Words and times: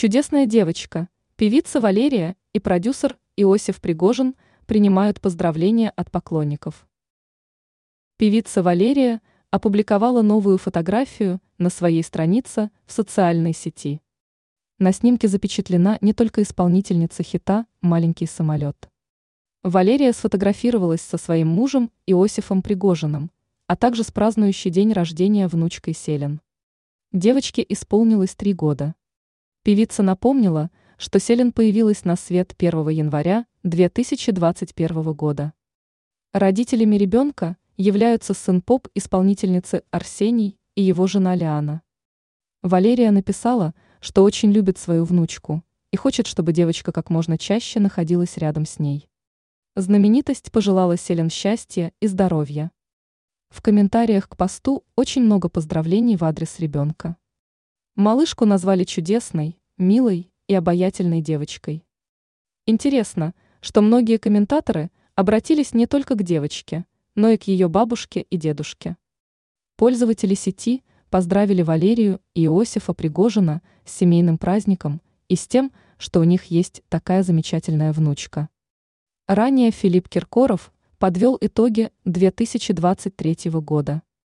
Чудесная 0.00 0.46
девочка, 0.46 1.10
певица 1.36 1.78
Валерия 1.78 2.34
и 2.54 2.58
продюсер 2.58 3.18
Иосиф 3.36 3.82
Пригожин 3.82 4.34
принимают 4.64 5.20
поздравления 5.20 5.90
от 5.90 6.10
поклонников. 6.10 6.88
Певица 8.16 8.62
Валерия 8.62 9.20
опубликовала 9.50 10.22
новую 10.22 10.56
фотографию 10.56 11.38
на 11.58 11.68
своей 11.68 12.02
странице 12.02 12.70
в 12.86 12.92
социальной 12.92 13.52
сети. 13.52 14.00
На 14.78 14.92
снимке 14.92 15.28
запечатлена 15.28 15.98
не 16.00 16.14
только 16.14 16.40
исполнительница 16.44 17.22
хита 17.22 17.66
«Маленький 17.82 18.24
самолет». 18.24 18.88
Валерия 19.62 20.14
сфотографировалась 20.14 21.02
со 21.02 21.18
своим 21.18 21.48
мужем 21.48 21.90
Иосифом 22.06 22.62
Пригожиным, 22.62 23.30
а 23.66 23.76
также 23.76 24.02
с 24.02 24.10
празднующей 24.10 24.70
день 24.70 24.94
рождения 24.94 25.46
внучкой 25.46 25.92
Селен. 25.92 26.40
Девочке 27.12 27.62
исполнилось 27.68 28.34
три 28.34 28.54
года. 28.54 28.94
Певица 29.62 30.02
напомнила, 30.02 30.70
что 30.96 31.18
Селен 31.18 31.52
появилась 31.52 32.06
на 32.06 32.16
свет 32.16 32.54
1 32.56 32.88
января 32.88 33.44
2021 33.62 35.12
года. 35.12 35.52
Родителями 36.32 36.96
ребенка 36.96 37.58
являются 37.76 38.32
сын 38.32 38.62
поп-исполнительницы 38.62 39.82
Арсений 39.90 40.58
и 40.76 40.82
его 40.82 41.06
жена 41.06 41.34
Лиана. 41.34 41.82
Валерия 42.62 43.10
написала, 43.10 43.74
что 44.00 44.22
очень 44.22 44.50
любит 44.50 44.78
свою 44.78 45.04
внучку 45.04 45.62
и 45.90 45.96
хочет, 45.98 46.26
чтобы 46.26 46.54
девочка 46.54 46.90
как 46.90 47.10
можно 47.10 47.36
чаще 47.36 47.80
находилась 47.80 48.38
рядом 48.38 48.64
с 48.64 48.78
ней. 48.78 49.10
Знаменитость 49.76 50.50
пожелала 50.52 50.96
Селен 50.96 51.28
счастья 51.28 51.92
и 52.00 52.06
здоровья. 52.06 52.70
В 53.50 53.60
комментариях 53.60 54.26
к 54.26 54.38
посту 54.38 54.84
очень 54.96 55.22
много 55.22 55.50
поздравлений 55.50 56.16
в 56.16 56.24
адрес 56.24 56.58
ребенка. 56.60 57.18
Малышку 57.96 58.44
назвали 58.44 58.84
чудесной, 58.84 59.58
милой 59.76 60.30
и 60.46 60.54
обаятельной 60.54 61.20
девочкой. 61.20 61.84
Интересно, 62.66 63.34
что 63.60 63.82
многие 63.82 64.16
комментаторы 64.18 64.90
обратились 65.14 65.74
не 65.74 65.86
только 65.86 66.14
к 66.14 66.22
девочке, 66.22 66.86
но 67.14 67.28
и 67.30 67.36
к 67.36 67.44
ее 67.44 67.68
бабушке 67.68 68.22
и 68.22 68.36
дедушке. 68.36 68.96
Пользователи 69.76 70.34
сети 70.34 70.82
поздравили 71.10 71.62
Валерию 71.62 72.20
и 72.34 72.44
Иосифа 72.44 72.94
Пригожина 72.94 73.60
с 73.84 73.96
семейным 73.96 74.38
праздником 74.38 75.00
и 75.28 75.36
с 75.36 75.48
тем, 75.48 75.72
что 75.98 76.20
у 76.20 76.24
них 76.24 76.44
есть 76.44 76.82
такая 76.88 77.22
замечательная 77.22 77.92
внучка. 77.92 78.48
Ранее 79.26 79.70
Филипп 79.70 80.08
Киркоров 80.08 80.72
подвел 80.98 81.36
итоги 81.40 81.90
2023 82.04 83.50
года. 83.52 84.02